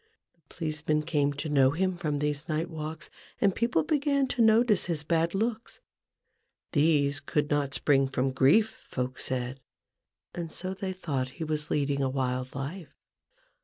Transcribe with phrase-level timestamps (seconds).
[0.33, 4.85] The policemen came to know him from these night walks, and people began to notice
[4.85, 5.79] his bad looks:
[6.71, 9.59] these could not spring from grief, folk said,
[10.33, 12.95] and so they thought he was leading a wild life.